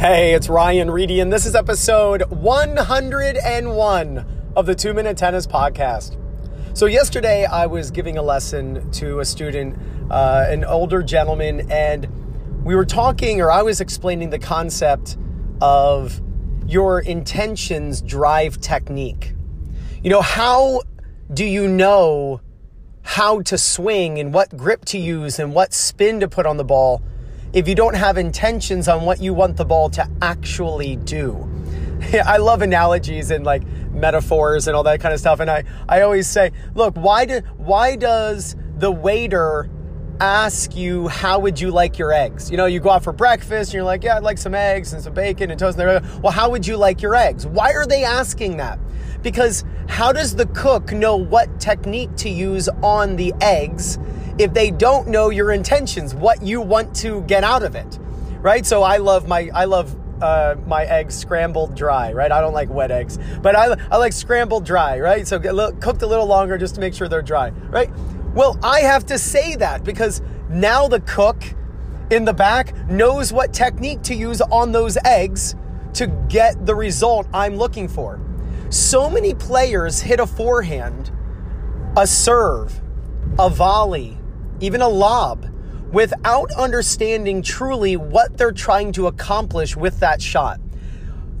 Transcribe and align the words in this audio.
Hey, 0.00 0.32
it's 0.32 0.48
Ryan 0.48 0.90
Reedy, 0.90 1.20
and 1.20 1.30
this 1.30 1.44
is 1.44 1.54
episode 1.54 2.22
101 2.30 4.26
of 4.56 4.64
the 4.64 4.74
Two 4.74 4.94
Minute 4.94 5.18
Tennis 5.18 5.46
Podcast. 5.46 6.16
So, 6.72 6.86
yesterday 6.86 7.44
I 7.44 7.66
was 7.66 7.90
giving 7.90 8.16
a 8.16 8.22
lesson 8.22 8.90
to 8.92 9.20
a 9.20 9.26
student, 9.26 9.76
uh, 10.10 10.46
an 10.48 10.64
older 10.64 11.02
gentleman, 11.02 11.70
and 11.70 12.08
we 12.64 12.74
were 12.74 12.86
talking, 12.86 13.42
or 13.42 13.50
I 13.50 13.60
was 13.60 13.82
explaining 13.82 14.30
the 14.30 14.38
concept 14.38 15.18
of 15.60 16.22
your 16.66 17.00
intentions 17.00 18.00
drive 18.00 18.58
technique. 18.58 19.34
You 20.02 20.08
know, 20.08 20.22
how 20.22 20.80
do 21.34 21.44
you 21.44 21.68
know 21.68 22.40
how 23.02 23.42
to 23.42 23.58
swing 23.58 24.18
and 24.18 24.32
what 24.32 24.56
grip 24.56 24.86
to 24.86 24.98
use 24.98 25.38
and 25.38 25.54
what 25.54 25.74
spin 25.74 26.20
to 26.20 26.28
put 26.28 26.46
on 26.46 26.56
the 26.56 26.64
ball? 26.64 27.02
If 27.52 27.66
you 27.66 27.74
don't 27.74 27.94
have 27.94 28.16
intentions 28.16 28.88
on 28.88 29.04
what 29.04 29.20
you 29.20 29.34
want 29.34 29.56
the 29.56 29.64
ball 29.64 29.90
to 29.90 30.08
actually 30.22 30.96
do. 30.96 31.48
I 32.24 32.36
love 32.36 32.62
analogies 32.62 33.30
and 33.30 33.44
like 33.44 33.66
metaphors 33.92 34.68
and 34.68 34.76
all 34.76 34.84
that 34.84 35.00
kind 35.00 35.12
of 35.12 35.20
stuff. 35.20 35.40
And 35.40 35.50
I, 35.50 35.64
I 35.88 36.02
always 36.02 36.28
say, 36.28 36.52
look, 36.74 36.94
why 36.96 37.24
do, 37.24 37.40
why 37.56 37.96
does 37.96 38.56
the 38.76 38.90
waiter 38.90 39.68
ask 40.20 40.76
you 40.76 41.08
how 41.08 41.38
would 41.40 41.60
you 41.60 41.70
like 41.70 41.98
your 41.98 42.12
eggs? 42.12 42.50
You 42.50 42.56
know, 42.56 42.66
you 42.66 42.78
go 42.78 42.90
out 42.90 43.02
for 43.02 43.12
breakfast 43.12 43.70
and 43.70 43.74
you're 43.74 43.84
like, 43.84 44.04
yeah, 44.04 44.16
I'd 44.16 44.22
like 44.22 44.38
some 44.38 44.54
eggs 44.54 44.92
and 44.92 45.02
some 45.02 45.14
bacon 45.14 45.50
and 45.50 45.58
toast. 45.58 45.78
And 45.78 45.88
they're 45.88 46.00
like, 46.00 46.22
well, 46.22 46.32
how 46.32 46.50
would 46.50 46.66
you 46.66 46.76
like 46.76 47.02
your 47.02 47.14
eggs? 47.14 47.46
Why 47.46 47.72
are 47.72 47.86
they 47.86 48.04
asking 48.04 48.58
that? 48.58 48.78
Because 49.22 49.64
how 49.88 50.12
does 50.12 50.36
the 50.36 50.46
cook 50.46 50.92
know 50.92 51.16
what 51.16 51.60
technique 51.60 52.14
to 52.16 52.30
use 52.30 52.68
on 52.82 53.16
the 53.16 53.34
eggs 53.40 53.98
if 54.40 54.54
they 54.54 54.70
don't 54.70 55.06
know 55.06 55.28
your 55.28 55.52
intentions, 55.52 56.14
what 56.14 56.40
you 56.42 56.62
want 56.62 56.96
to 56.96 57.20
get 57.22 57.44
out 57.44 57.62
of 57.62 57.74
it, 57.74 57.98
right? 58.40 58.64
So 58.64 58.82
I 58.82 58.96
love 58.96 59.28
my 59.28 59.50
I 59.54 59.66
love 59.66 59.94
uh, 60.22 60.56
my 60.66 60.84
eggs 60.84 61.14
scrambled 61.14 61.74
dry, 61.74 62.12
right? 62.14 62.32
I 62.32 62.40
don't 62.40 62.54
like 62.54 62.70
wet 62.70 62.90
eggs, 62.90 63.18
but 63.42 63.54
I, 63.54 63.76
I 63.90 63.98
like 63.98 64.14
scrambled 64.14 64.64
dry, 64.64 64.98
right? 64.98 65.26
So 65.28 65.36
a 65.36 65.52
little, 65.52 65.72
cooked 65.72 66.00
a 66.00 66.06
little 66.06 66.26
longer 66.26 66.56
just 66.56 66.74
to 66.76 66.80
make 66.80 66.94
sure 66.94 67.06
they're 67.06 67.20
dry, 67.20 67.50
right? 67.68 67.90
Well, 68.34 68.58
I 68.62 68.80
have 68.80 69.04
to 69.06 69.18
say 69.18 69.56
that 69.56 69.84
because 69.84 70.22
now 70.48 70.88
the 70.88 71.00
cook 71.00 71.42
in 72.10 72.24
the 72.24 72.32
back 72.32 72.74
knows 72.88 73.34
what 73.34 73.52
technique 73.52 74.02
to 74.04 74.14
use 74.14 74.40
on 74.40 74.72
those 74.72 74.96
eggs 75.04 75.54
to 75.94 76.06
get 76.28 76.64
the 76.64 76.74
result 76.74 77.26
I'm 77.34 77.56
looking 77.56 77.88
for. 77.88 78.20
So 78.70 79.10
many 79.10 79.34
players 79.34 80.00
hit 80.00 80.18
a 80.18 80.26
forehand, 80.26 81.10
a 81.96 82.06
serve, 82.06 82.80
a 83.38 83.50
volley, 83.50 84.19
even 84.60 84.80
a 84.80 84.88
lob, 84.88 85.46
without 85.92 86.52
understanding 86.52 87.42
truly 87.42 87.96
what 87.96 88.36
they're 88.38 88.52
trying 88.52 88.92
to 88.92 89.08
accomplish 89.08 89.76
with 89.76 89.98
that 90.00 90.22
shot. 90.22 90.60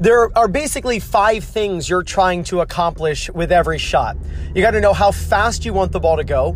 There 0.00 0.36
are 0.36 0.48
basically 0.48 0.98
five 0.98 1.44
things 1.44 1.88
you're 1.88 2.02
trying 2.02 2.42
to 2.44 2.60
accomplish 2.60 3.30
with 3.30 3.52
every 3.52 3.78
shot. 3.78 4.16
You 4.54 4.62
got 4.62 4.70
to 4.72 4.80
know 4.80 4.94
how 4.94 5.12
fast 5.12 5.64
you 5.64 5.72
want 5.72 5.92
the 5.92 6.00
ball 6.00 6.16
to 6.16 6.24
go, 6.24 6.52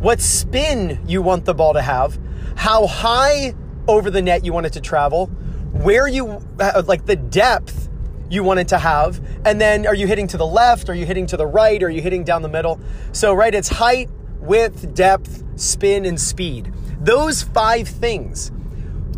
what 0.00 0.20
spin 0.20 0.98
you 1.06 1.22
want 1.22 1.44
the 1.44 1.54
ball 1.54 1.74
to 1.74 1.82
have, 1.82 2.18
how 2.56 2.86
high 2.86 3.54
over 3.86 4.10
the 4.10 4.22
net 4.22 4.44
you 4.44 4.52
want 4.52 4.66
it 4.66 4.72
to 4.72 4.80
travel, 4.80 5.26
where 5.72 6.08
you 6.08 6.40
uh, 6.58 6.82
like 6.86 7.04
the 7.04 7.16
depth 7.16 7.88
you 8.30 8.42
want 8.42 8.58
it 8.58 8.68
to 8.68 8.78
have, 8.78 9.20
and 9.44 9.60
then 9.60 9.86
are 9.86 9.94
you 9.94 10.06
hitting 10.06 10.26
to 10.28 10.36
the 10.36 10.46
left, 10.46 10.88
are 10.88 10.94
you 10.94 11.06
hitting 11.06 11.26
to 11.26 11.36
the 11.36 11.46
right, 11.46 11.82
are 11.82 11.90
you 11.90 12.00
hitting 12.00 12.24
down 12.24 12.42
the 12.42 12.48
middle? 12.48 12.80
So, 13.12 13.34
right, 13.34 13.54
it's 13.54 13.68
height, 13.68 14.10
width, 14.40 14.94
depth, 14.94 15.44
spin, 15.56 16.04
and 16.04 16.20
speed. 16.20 16.72
Those 17.00 17.42
five 17.42 17.88
things, 17.88 18.50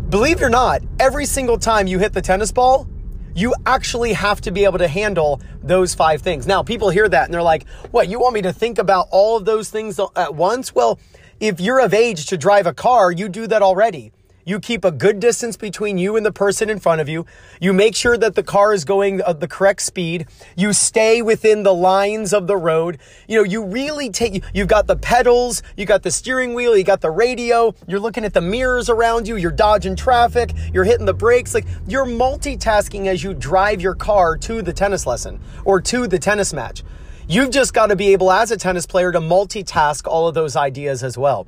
believe 0.09 0.41
it 0.41 0.43
or 0.43 0.49
not, 0.49 0.81
every 0.99 1.25
single 1.25 1.57
time 1.57 1.87
you 1.87 1.99
hit 1.99 2.13
the 2.13 2.21
tennis 2.21 2.51
ball, 2.51 2.87
you 3.33 3.55
actually 3.65 4.13
have 4.13 4.41
to 4.41 4.51
be 4.51 4.65
able 4.65 4.77
to 4.79 4.87
handle 4.87 5.41
those 5.63 5.95
five 5.95 6.21
things. 6.21 6.45
Now, 6.45 6.63
people 6.63 6.89
hear 6.89 7.07
that 7.07 7.25
and 7.25 7.33
they're 7.33 7.41
like, 7.41 7.67
what, 7.91 8.09
you 8.09 8.19
want 8.19 8.33
me 8.33 8.41
to 8.41 8.53
think 8.53 8.77
about 8.77 9.07
all 9.11 9.37
of 9.37 9.45
those 9.45 9.69
things 9.69 9.99
at 10.15 10.35
once? 10.35 10.75
Well, 10.75 10.99
if 11.39 11.59
you're 11.59 11.79
of 11.79 11.93
age 11.93 12.27
to 12.27 12.37
drive 12.37 12.67
a 12.67 12.73
car, 12.73 13.11
you 13.11 13.29
do 13.29 13.47
that 13.47 13.61
already. 13.61 14.11
You 14.43 14.59
keep 14.59 14.83
a 14.83 14.91
good 14.91 15.19
distance 15.19 15.55
between 15.55 15.99
you 15.99 16.15
and 16.15 16.25
the 16.25 16.31
person 16.31 16.69
in 16.69 16.79
front 16.79 16.99
of 16.99 17.07
you. 17.07 17.27
You 17.59 17.73
make 17.73 17.95
sure 17.95 18.17
that 18.17 18.33
the 18.33 18.41
car 18.41 18.73
is 18.73 18.83
going 18.85 19.21
at 19.21 19.39
the 19.39 19.47
correct 19.47 19.83
speed. 19.83 20.25
You 20.55 20.73
stay 20.73 21.21
within 21.21 21.61
the 21.61 21.73
lines 21.73 22.33
of 22.33 22.47
the 22.47 22.57
road. 22.57 22.97
You 23.27 23.37
know, 23.37 23.43
you 23.43 23.63
really 23.63 24.09
take, 24.09 24.43
you've 24.53 24.67
got 24.67 24.87
the 24.87 24.95
pedals, 24.95 25.61
you 25.77 25.85
got 25.85 26.01
the 26.01 26.09
steering 26.09 26.55
wheel, 26.55 26.75
you 26.75 26.83
got 26.83 27.01
the 27.01 27.11
radio, 27.11 27.75
you're 27.87 27.99
looking 27.99 28.25
at 28.25 28.33
the 28.33 28.41
mirrors 28.41 28.89
around 28.89 29.27
you, 29.27 29.35
you're 29.35 29.51
dodging 29.51 29.95
traffic, 29.95 30.53
you're 30.73 30.85
hitting 30.85 31.05
the 31.05 31.13
brakes. 31.13 31.53
Like 31.53 31.65
you're 31.87 32.05
multitasking 32.05 33.05
as 33.07 33.23
you 33.23 33.35
drive 33.35 33.79
your 33.79 33.95
car 33.95 34.37
to 34.37 34.63
the 34.63 34.73
tennis 34.73 35.05
lesson 35.05 35.39
or 35.65 35.79
to 35.81 36.07
the 36.07 36.17
tennis 36.17 36.51
match. 36.51 36.83
You've 37.27 37.51
just 37.51 37.73
got 37.73 37.87
to 37.87 37.95
be 37.95 38.11
able 38.11 38.31
as 38.31 38.51
a 38.51 38.57
tennis 38.57 38.87
player 38.87 39.11
to 39.11 39.19
multitask 39.19 40.07
all 40.07 40.27
of 40.27 40.33
those 40.33 40.55
ideas 40.55 41.03
as 41.03 41.17
well 41.17 41.47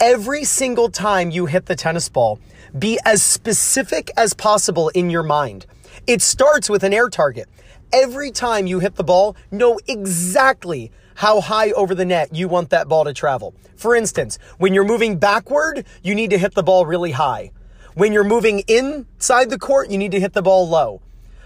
every 0.00 0.44
single 0.44 0.88
time 0.88 1.30
you 1.30 1.46
hit 1.46 1.66
the 1.66 1.76
tennis 1.76 2.08
ball, 2.08 2.38
be 2.78 2.98
as 3.04 3.22
specific 3.22 4.10
as 4.16 4.34
possible 4.34 4.88
in 4.90 5.10
your 5.10 5.22
mind. 5.22 5.66
It 6.06 6.22
starts 6.22 6.68
with 6.68 6.82
an 6.84 6.92
air 6.92 7.08
target. 7.08 7.48
Every 7.92 8.30
time 8.30 8.66
you 8.66 8.78
hit 8.78 8.96
the 8.96 9.04
ball, 9.04 9.36
know 9.50 9.78
exactly 9.86 10.90
how 11.14 11.40
high 11.40 11.70
over 11.72 11.94
the 11.94 12.04
net 12.04 12.34
you 12.34 12.48
want 12.48 12.70
that 12.70 12.88
ball 12.88 13.04
to 13.04 13.12
travel. 13.12 13.54
For 13.76 13.94
instance, 13.94 14.38
when 14.58 14.74
you're 14.74 14.84
moving 14.84 15.18
backward, 15.18 15.84
you 16.02 16.14
need 16.14 16.30
to 16.30 16.38
hit 16.38 16.54
the 16.54 16.62
ball 16.62 16.86
really 16.86 17.12
high. 17.12 17.52
When 17.94 18.12
you're 18.12 18.24
moving 18.24 18.60
inside 18.68 19.50
the 19.50 19.58
court, 19.58 19.90
you 19.90 19.98
need 19.98 20.12
to 20.12 20.20
hit 20.20 20.32
the 20.32 20.42
ball 20.42 20.66
low. 20.68 21.02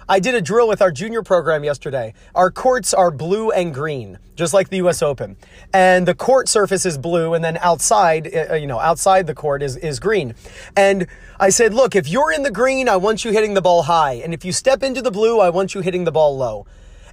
I 0.08 0.20
did 0.20 0.36
a 0.36 0.40
drill 0.40 0.68
with 0.68 0.80
our 0.80 0.92
junior 0.92 1.24
program 1.24 1.64
yesterday. 1.64 2.14
Our 2.32 2.52
courts 2.52 2.94
are 2.94 3.10
blue 3.10 3.50
and 3.50 3.74
green, 3.74 4.20
just 4.36 4.54
like 4.54 4.68
the 4.68 4.76
US 4.76 5.02
Open. 5.02 5.36
And 5.72 6.06
the 6.06 6.14
court 6.14 6.48
surface 6.48 6.86
is 6.86 6.96
blue 6.96 7.34
and 7.34 7.44
then 7.44 7.56
outside, 7.56 8.32
uh, 8.32 8.52
uh, 8.52 8.54
you 8.54 8.68
know, 8.68 8.78
outside 8.78 9.26
the 9.26 9.34
court 9.34 9.64
is, 9.64 9.76
is 9.76 9.98
green. 9.98 10.36
And 10.76 11.08
I 11.40 11.48
said, 11.48 11.74
look, 11.74 11.96
if 11.96 12.08
you're 12.08 12.30
in 12.30 12.44
the 12.44 12.52
green, 12.52 12.88
I 12.88 12.96
want 12.98 13.24
you 13.24 13.32
hitting 13.32 13.54
the 13.54 13.60
ball 13.60 13.82
high. 13.82 14.14
And 14.14 14.32
if 14.32 14.44
you 14.44 14.52
step 14.52 14.84
into 14.84 15.02
the 15.02 15.10
blue, 15.10 15.40
I 15.40 15.50
want 15.50 15.74
you 15.74 15.80
hitting 15.80 16.04
the 16.04 16.12
ball 16.12 16.36
low. 16.36 16.66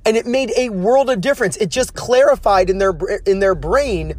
And 0.05 0.15
it 0.15 0.27
made 0.27 0.51
a 0.55 0.69
world 0.69 1.09
of 1.09 1.19
difference. 1.19 1.57
It 1.57 1.69
just 1.69 1.95
clarified 1.95 2.69
in 2.69 2.77
their, 2.77 2.93
in 3.25 3.39
their 3.39 3.55
brain, 3.55 4.13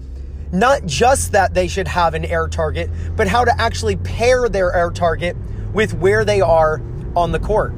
not 0.50 0.84
just 0.84 1.30
that 1.30 1.54
they 1.54 1.68
should 1.68 1.86
have 1.86 2.14
an 2.14 2.24
air 2.24 2.48
target, 2.48 2.90
but 3.14 3.28
how 3.28 3.44
to 3.44 3.60
actually 3.60 3.94
pair 3.96 4.48
their 4.48 4.72
air 4.72 4.90
target 4.90 5.36
with 5.72 5.94
where 5.94 6.24
they 6.24 6.40
are 6.40 6.82
on 7.14 7.30
the 7.30 7.38
court. 7.38 7.72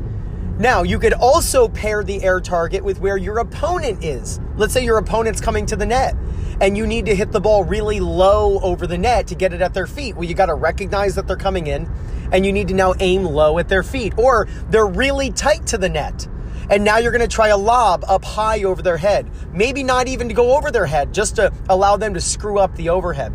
Now, 0.59 0.85
you 0.85 0.99
could 0.99 1.13
also 1.13 1.69
pair 1.69 2.03
the 2.03 2.23
air 2.23 2.41
target 2.41 2.83
with 2.83 2.99
where 2.99 3.19
your 3.19 3.39
opponent 3.39 4.03
is. 4.03 4.41
Let's 4.57 4.73
say 4.73 4.83
your 4.83 4.97
opponent's 4.97 5.41
coming 5.41 5.67
to 5.67 5.77
the 5.77 5.85
net 5.85 6.17
and 6.63 6.79
you 6.79 6.87
need 6.87 7.05
to 7.07 7.15
hit 7.15 7.31
the 7.31 7.41
ball 7.41 7.63
really 7.63 8.01
low 8.01 8.59
over 8.61 8.87
the 8.87 8.97
net 8.97 9.27
to 9.27 9.35
get 9.35 9.53
it 9.53 9.61
at 9.61 9.75
their 9.75 9.87
feet. 9.87 10.17
Well, 10.17 10.25
you 10.25 10.35
got 10.35 10.47
to 10.47 10.55
recognize 10.55 11.15
that 11.17 11.27
they're 11.27 11.37
coming 11.37 11.67
in 11.67 11.91
and 12.33 12.47
you 12.47 12.53
need 12.53 12.69
to 12.69 12.75
now 12.75 12.95
aim 13.01 13.25
low 13.25 13.59
at 13.59 13.69
their 13.69 13.83
feet 13.83 14.15
or 14.17 14.49
they're 14.71 14.87
really 14.87 15.31
tight 15.31 15.67
to 15.67 15.79
the 15.79 15.91
net. 15.91 16.27
And 16.71 16.85
now 16.85 16.97
you're 16.97 17.13
going 17.13 17.21
to 17.21 17.29
try 17.29 17.49
a 17.49 17.59
lob 17.59 18.05
up 18.09 18.25
high 18.25 18.65
over 18.65 18.81
their 18.81 18.97
head. 18.97 19.31
Maybe 19.53 19.83
not 19.83 20.09
even 20.09 20.29
to 20.29 20.35
go 20.35 20.57
over 20.57 20.71
their 20.71 20.87
head, 20.87 21.13
just 21.13 21.37
to 21.37 21.53
allow 21.69 21.99
them 21.99 22.15
to 22.15 22.21
screw 22.21 22.59
up 22.59 22.75
the 22.77 22.89
overhead. 22.89 23.33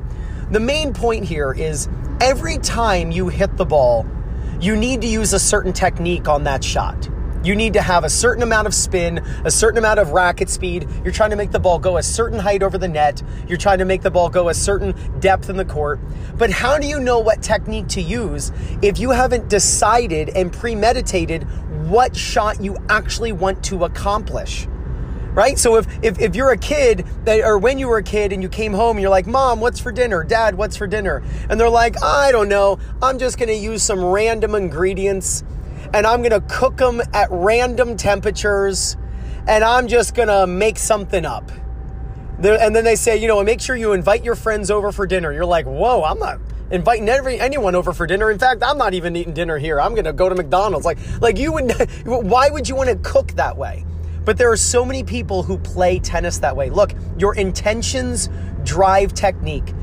The 0.49 0.59
main 0.59 0.91
point 0.91 1.23
here 1.23 1.53
is 1.53 1.87
every 2.19 2.57
time 2.57 3.11
you 3.11 3.29
hit 3.29 3.55
the 3.55 3.65
ball, 3.65 4.05
you 4.61 4.75
need 4.75 5.01
to 5.01 5.07
use 5.07 5.33
a 5.33 5.39
certain 5.39 5.73
technique 5.73 6.27
on 6.27 6.43
that 6.43 6.63
shot. 6.63 7.09
You 7.43 7.55
need 7.55 7.73
to 7.73 7.81
have 7.81 8.03
a 8.03 8.09
certain 8.11 8.43
amount 8.43 8.67
of 8.67 8.75
spin, 8.75 9.17
a 9.43 9.49
certain 9.49 9.79
amount 9.79 9.99
of 9.99 10.11
racket 10.11 10.51
speed. 10.51 10.87
You're 11.03 11.11
trying 11.11 11.31
to 11.31 11.35
make 11.35 11.49
the 11.49 11.59
ball 11.59 11.79
go 11.79 11.97
a 11.97 12.03
certain 12.03 12.37
height 12.37 12.61
over 12.61 12.77
the 12.77 12.87
net. 12.87 13.23
You're 13.47 13.57
trying 13.57 13.79
to 13.79 13.85
make 13.85 14.03
the 14.03 14.11
ball 14.11 14.29
go 14.29 14.49
a 14.49 14.53
certain 14.53 14.93
depth 15.19 15.49
in 15.49 15.57
the 15.57 15.65
court. 15.65 15.99
But 16.37 16.51
how 16.51 16.77
do 16.77 16.85
you 16.85 16.99
know 16.99 17.17
what 17.17 17.41
technique 17.41 17.87
to 17.89 18.01
use 18.01 18.51
if 18.83 18.99
you 18.99 19.09
haven't 19.09 19.49
decided 19.49 20.29
and 20.29 20.53
premeditated 20.53 21.41
what 21.89 22.15
shot 22.15 22.61
you 22.61 22.77
actually 22.87 23.31
want 23.31 23.63
to 23.63 23.85
accomplish? 23.85 24.67
Right? 25.33 25.57
So 25.57 25.77
if, 25.77 25.87
if, 26.03 26.19
if 26.19 26.35
you're 26.35 26.51
a 26.51 26.57
kid 26.57 27.05
that, 27.25 27.41
or 27.41 27.57
when 27.57 27.79
you 27.79 27.87
were 27.87 27.97
a 27.97 28.03
kid 28.03 28.33
and 28.33 28.43
you 28.43 28.49
came 28.49 28.73
home 28.73 28.97
and 28.97 29.01
you're 29.01 29.09
like, 29.09 29.27
mom, 29.27 29.59
what's 29.59 29.79
for 29.79 29.91
dinner? 29.91 30.23
Dad, 30.23 30.55
what's 30.55 30.75
for 30.75 30.87
dinner? 30.87 31.23
And 31.49 31.59
they're 31.59 31.69
like, 31.69 32.01
I 32.03 32.31
don't 32.31 32.49
know. 32.49 32.79
I'm 33.01 33.17
just 33.17 33.37
going 33.37 33.49
to 33.49 33.55
use 33.55 33.83
some 33.83 34.03
random 34.03 34.55
ingredients 34.55 35.43
and 35.93 36.05
I'm 36.05 36.21
going 36.21 36.31
to 36.31 36.41
cook 36.41 36.77
them 36.77 37.01
at 37.13 37.29
random 37.31 37.97
temperatures 37.97 38.97
and 39.47 39.63
I'm 39.63 39.87
just 39.87 40.15
going 40.15 40.27
to 40.27 40.47
make 40.47 40.77
something 40.77 41.25
up. 41.25 41.51
And 42.43 42.75
then 42.75 42.83
they 42.83 42.95
say, 42.95 43.17
you 43.17 43.27
know, 43.27 43.43
make 43.43 43.61
sure 43.61 43.75
you 43.75 43.93
invite 43.93 44.23
your 44.23 44.35
friends 44.35 44.71
over 44.71 44.91
for 44.91 45.05
dinner. 45.05 45.31
You're 45.31 45.45
like, 45.45 45.65
whoa, 45.65 46.03
I'm 46.03 46.17
not 46.17 46.39
inviting 46.71 47.07
every, 47.07 47.39
anyone 47.39 47.75
over 47.75 47.93
for 47.93 48.07
dinner. 48.07 48.31
In 48.31 48.39
fact, 48.39 48.63
I'm 48.63 48.77
not 48.77 48.93
even 48.95 49.15
eating 49.15 49.33
dinner 49.33 49.57
here. 49.59 49.79
I'm 49.79 49.93
going 49.93 50.05
to 50.05 50.13
go 50.13 50.27
to 50.27 50.33
McDonald's. 50.33 50.85
Like, 50.85 50.97
like 51.21 51.37
you 51.37 51.51
would, 51.53 51.71
why 52.05 52.49
would 52.49 52.67
you 52.67 52.75
want 52.75 52.89
to 52.89 52.95
cook 52.97 53.33
that 53.33 53.57
way? 53.57 53.85
But 54.23 54.37
there 54.37 54.51
are 54.51 54.57
so 54.57 54.85
many 54.85 55.03
people 55.03 55.43
who 55.43 55.57
play 55.57 55.99
tennis 55.99 56.39
that 56.39 56.55
way. 56.55 56.69
Look, 56.69 56.93
your 57.17 57.35
intentions 57.35 58.29
drive 58.63 59.13
technique. 59.13 59.73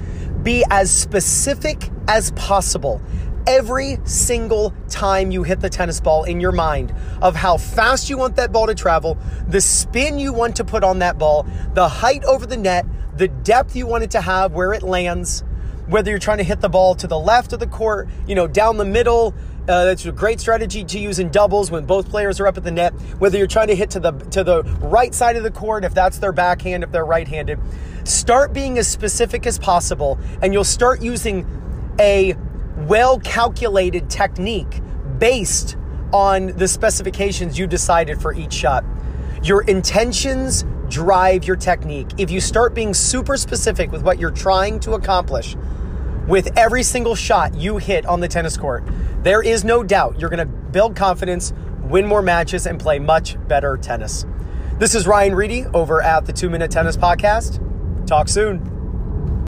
Be 0.43 0.65
as 0.71 0.91
specific 0.91 1.91
as 2.07 2.31
possible 2.33 3.03
every 3.49 3.99
single 4.05 4.75
time 4.91 5.31
you 5.31 5.43
hit 5.43 5.61
the 5.61 5.71
tennis 5.71 6.01
ball 6.01 6.25
in 6.25 6.39
your 6.39 6.53
mind 6.53 6.95
of 7.23 7.35
how 7.35 7.57
fast 7.57 8.11
you 8.11 8.19
want 8.19 8.37
that 8.37 8.53
ball 8.53 8.67
to 8.67 8.75
travel, 8.75 9.17
the 9.49 9.61
spin 9.61 10.19
you 10.19 10.35
want 10.35 10.55
to 10.57 10.65
put 10.65 10.85
on 10.85 10.99
that 10.99 11.17
ball, 11.17 11.47
the 11.73 11.89
height 11.89 12.23
over 12.25 12.45
the 12.45 12.59
net, 12.59 12.85
the 13.17 13.27
depth 13.27 13.75
you 13.75 13.87
want 13.87 14.05
it 14.05 14.11
to 14.11 14.21
have 14.21 14.53
where 14.53 14.75
it 14.75 14.83
lands, 14.83 15.43
whether 15.87 16.11
you're 16.11 16.19
trying 16.19 16.39
to 16.39 16.45
hit 16.45 16.61
the 16.61 16.69
ball 16.69 16.95
to 16.95 17.07
the 17.07 17.19
left 17.19 17.55
of 17.55 17.59
the 17.59 17.67
court, 17.67 18.07
you 18.27 18.35
know, 18.35 18.47
down 18.47 18.77
the 18.77 18.85
middle. 18.85 19.35
Uh, 19.69 19.85
that's 19.85 20.07
a 20.07 20.13
great 20.13 20.41
strategy 20.41 20.83
to 20.83 20.99
use 20.99 21.19
in 21.19 21.29
doubles 21.29 21.71
when 21.71 21.85
both 21.85 22.09
players 22.09 22.41
are 22.41 22.47
up 22.47 22.57
at 22.57 22.65
the 22.65 22.71
net. 22.71 22.95
Whether 23.19 23.37
you're 23.37 23.47
trying 23.47 23.67
to 23.67 23.77
hit 23.77 23.91
to 23.91 24.01
the 24.01 24.13
to 24.13 24.43
the 24.43 24.63
right 24.81 25.15
side 25.15 25.37
of 25.37 25.43
the 25.43 25.51
court, 25.51 25.85
if 25.85 25.93
that's 25.93 26.19
their 26.19 26.33
backhand, 26.33 26.85
if 26.85 26.91
they're 26.91 27.05
right-handed, 27.05 27.59
start 28.05 28.55
being 28.55 28.79
as 28.79 28.89
specific 28.89 29.47
as 29.47 29.59
possible, 29.59 30.19
and 30.41 30.55
you'll 30.55 30.65
start 30.65 31.03
using 31.03 31.47
a 32.01 32.35
well-calculated 32.87 34.09
technique 34.09 34.81
based 35.19 35.77
on 36.15 36.47
the 36.57 36.67
specifications 36.67 37.59
you 37.59 37.67
decided 37.67 38.23
for 38.23 38.33
each 38.33 38.55
shot. 38.55 38.85
Your 39.43 39.63
intentions 39.63 40.65
drive 40.89 41.45
your 41.45 41.57
technique. 41.57 42.09
If 42.17 42.31
you 42.31 42.41
start 42.41 42.73
being 42.73 42.95
super 42.95 43.37
specific 43.37 43.93
with 43.93 44.03
what 44.03 44.19
you're 44.19 44.31
trying 44.31 44.81
to 44.81 44.93
accomplish 44.93 45.55
with 46.29 46.57
every 46.59 46.83
single 46.83 47.15
shot 47.15 47.55
you 47.55 47.79
hit 47.79 48.05
on 48.05 48.21
the 48.21 48.29
tennis 48.29 48.57
court, 48.57 48.85
there 49.23 49.43
is 49.43 49.65
no 49.65 49.83
doubt 49.83 50.21
you're 50.21 50.31
going 50.31 50.47
to 50.47 50.55
build 50.71 50.95
confidence, 50.95 51.55
win 51.83 52.07
more 52.07 52.23
matches, 52.23 52.67
and 52.67 52.79
play 52.79 52.99
much 52.99 53.37
better 53.49 53.79
tennis. 53.79 54.27
This 54.79 54.95
is 54.95 55.07
Ryan 55.07 55.35
Reedy 55.35 55.65
over 55.73 56.03
at 56.03 56.27
the 56.27 56.33
Two 56.33 56.51
Minute 56.51 56.71
Tennis 56.71 56.97
Podcast. 56.97 57.65
Talk 58.07 58.29
soon. 58.29 58.78